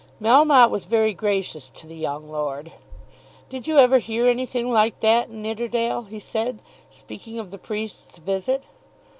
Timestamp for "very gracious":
0.85-1.69